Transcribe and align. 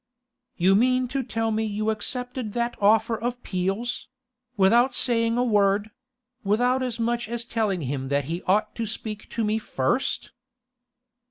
'You 0.57 0.73
mean 0.73 1.07
to 1.09 1.21
tell 1.21 1.51
me 1.51 1.63
you 1.63 1.91
accepted 1.91 2.53
that 2.53 2.75
offer 2.81 3.15
of 3.15 3.43
Peel's—without 3.43 4.95
saying 4.95 5.37
a 5.37 5.43
word—without 5.43 6.81
as 6.81 6.99
much 6.99 7.29
as 7.29 7.45
telling 7.45 7.81
him 7.81 8.07
that 8.07 8.25
he 8.25 8.41
ought 8.47 8.73
to 8.73 8.87
speak 8.87 9.29
to 9.29 9.43
me 9.43 9.59
first? 9.59 10.31